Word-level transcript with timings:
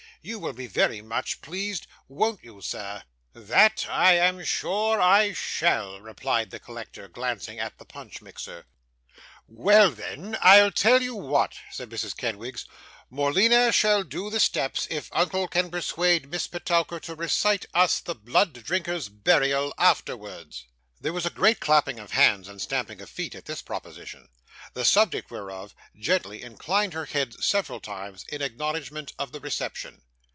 'You 0.23 0.37
will 0.37 0.53
be 0.53 0.67
very 0.67 1.01
much 1.01 1.41
pleased, 1.41 1.87
won't 2.07 2.43
you, 2.43 2.61
sir?' 2.61 3.01
'That 3.33 3.87
I 3.89 4.13
am 4.17 4.43
sure 4.43 5.01
I 5.01 5.33
shall' 5.33 5.99
replied 5.99 6.51
the 6.51 6.59
collector, 6.59 7.07
glancing 7.07 7.57
at 7.57 7.79
the 7.79 7.85
punch 7.85 8.21
mixer. 8.21 8.67
'Well 9.47 9.89
then, 9.89 10.37
I'll 10.39 10.69
tell 10.69 11.01
you 11.01 11.15
what,' 11.15 11.55
said 11.71 11.89
Mrs. 11.89 12.15
Kenwigs, 12.15 12.65
'Morleena 13.09 13.71
shall 13.71 14.03
do 14.03 14.29
the 14.29 14.39
steps, 14.39 14.85
if 14.91 15.09
uncle 15.11 15.47
can 15.47 15.71
persuade 15.71 16.29
Miss 16.29 16.45
Petowker 16.45 16.99
to 16.99 17.15
recite 17.15 17.65
us 17.73 17.99
the 17.99 18.13
Blood 18.13 18.53
Drinker's 18.53 19.09
Burial, 19.09 19.73
afterwards.' 19.79 20.65
There 20.99 21.13
was 21.13 21.25
a 21.25 21.31
great 21.31 21.59
clapping 21.59 21.99
of 21.99 22.11
hands 22.11 22.47
and 22.47 22.61
stamping 22.61 23.01
of 23.01 23.09
feet, 23.09 23.33
at 23.33 23.45
this 23.45 23.63
proposition; 23.63 24.29
the 24.75 24.85
subject 24.85 25.31
whereof, 25.31 25.73
gently 25.99 26.43
inclined 26.43 26.93
her 26.93 27.05
head 27.05 27.33
several 27.43 27.79
times, 27.79 28.23
in 28.29 28.43
acknowledgment 28.43 29.13
of 29.17 29.31
the 29.31 29.39
reception. 29.39 30.03